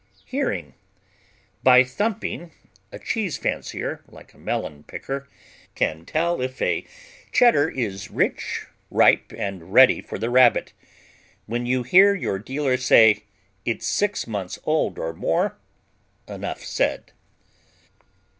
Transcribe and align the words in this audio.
hearing: 0.25 0.73
By 1.61 1.83
thumping, 1.83 2.53
a 2.91 2.97
cheese 2.97 3.37
fancier, 3.37 4.01
like 4.07 4.33
a 4.33 4.39
melon 4.39 4.81
picker, 4.81 5.29
can 5.75 6.05
tell 6.07 6.41
if 6.41 6.59
a 6.59 6.87
Cheddar 7.31 7.69
is 7.69 8.09
rich, 8.09 8.65
ripe 8.89 9.31
and 9.37 9.71
ready 9.71 10.01
for 10.01 10.17
the 10.17 10.31
Rabbit. 10.31 10.73
When 11.45 11.67
you 11.67 11.83
hear 11.83 12.15
your 12.15 12.39
dealer 12.39 12.77
say, 12.77 13.25
"It's 13.63 13.85
six 13.85 14.25
months 14.25 14.57
old 14.63 14.97
or 14.97 15.13
more," 15.13 15.59
enough 16.27 16.63
said. 16.65 17.11